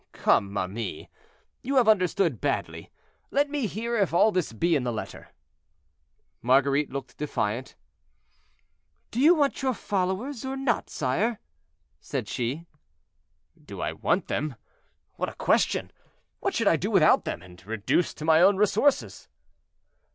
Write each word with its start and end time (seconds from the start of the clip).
"Come, 0.13 0.51
ma 0.53 0.65
mie, 0.65 1.09
you 1.61 1.75
have 1.75 1.87
understood 1.87 2.41
badly; 2.41 2.89
let 3.29 3.51
me 3.51 3.67
hear 3.67 3.95
if 3.95 4.15
all 4.15 4.31
this 4.31 4.51
be 4.51 4.75
in 4.75 4.83
the 4.83 4.91
letter." 4.91 5.29
Marguerite 6.41 6.89
looked 6.91 7.17
defiant. 7.17 7.75
"Do 9.11 9.19
you 9.19 9.35
want 9.35 9.61
your 9.61 9.75
followers 9.75 10.43
or 10.43 10.57
not, 10.57 10.89
sire?" 10.89 11.39
said 11.99 12.27
she. 12.27 12.65
"Do 13.63 13.79
I 13.79 13.93
want 13.93 14.25
them? 14.25 14.55
what 15.17 15.29
a 15.29 15.35
question! 15.35 15.91
What 16.39 16.55
should 16.55 16.67
I 16.67 16.77
do 16.77 16.89
without 16.89 17.25
them, 17.25 17.43
and 17.43 17.63
reduced 17.63 18.17
to 18.17 18.25
my 18.25 18.41
own 18.41 18.57
resources?" 18.57 19.27